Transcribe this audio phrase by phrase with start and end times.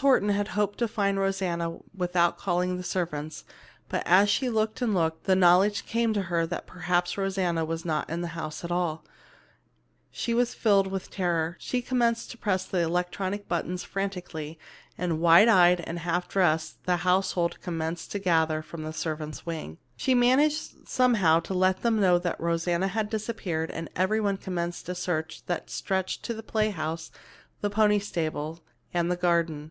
[0.00, 3.44] Horton had hoped to find Rosanna without calling the servants,
[3.90, 7.62] but as she looked and looked, and the knowledge came to her that perhaps Rosanna
[7.62, 9.04] was not in the house at all,
[10.10, 11.58] she was filled with terror.
[11.60, 14.58] She commenced to press the electric buttons frantically
[14.96, 19.76] and, wide eyed and half dressed, the household commenced to gather from the servants' wing.
[19.98, 24.94] She managed somehow to let them know that Rosanna had disappeared, and everyone commenced a
[24.94, 27.10] search that stretched to the playhouse,
[27.60, 28.62] the pony stable
[28.94, 29.70] and the garden.